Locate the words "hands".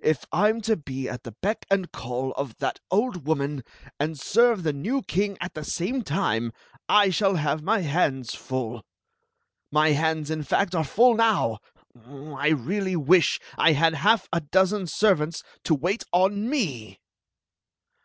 7.82-8.34, 9.90-10.28